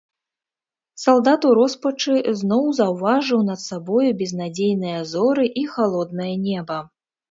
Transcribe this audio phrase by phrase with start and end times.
[1.03, 6.85] Салдат у роспачы зноў заўважыў над сабою безнадзейныя зоры і халоднае неба.